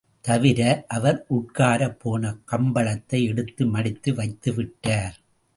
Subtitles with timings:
[0.21, 0.85] தவிர,
[0.87, 5.17] அவர் உட்காரப் போன கம்பளத்தை எடுத்து மடித்து வைத்து விட்டார்.